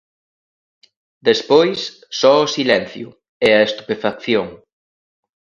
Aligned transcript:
Despois, 1.29 1.79
só 2.19 2.33
o 2.45 2.51
silencio, 2.55 3.07
e 3.47 3.49
a 3.59 3.65
estupefacción. 3.69 4.47